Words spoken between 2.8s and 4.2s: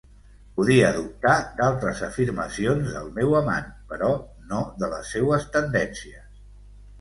del meu amant, però